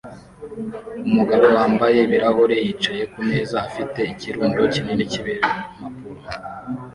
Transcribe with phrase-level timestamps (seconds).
[1.07, 6.21] Umugabo wambaye ibirahuri yicaye kumeza afite ikirundo kinini cyimpapuro